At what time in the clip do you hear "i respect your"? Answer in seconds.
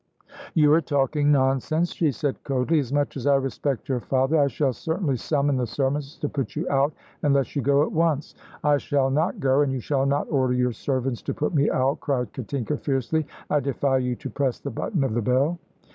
3.27-3.99